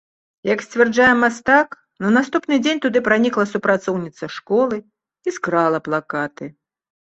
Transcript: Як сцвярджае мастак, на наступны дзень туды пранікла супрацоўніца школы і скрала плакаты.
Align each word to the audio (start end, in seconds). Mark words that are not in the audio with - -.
Як 0.53 0.59
сцвярджае 0.65 1.09
мастак, 1.23 1.67
на 2.05 2.09
наступны 2.17 2.55
дзень 2.65 2.81
туды 2.87 3.03
пранікла 3.09 3.45
супрацоўніца 3.53 4.33
школы 4.39 4.75
і 4.81 5.29
скрала 5.39 5.85
плакаты. 5.91 6.53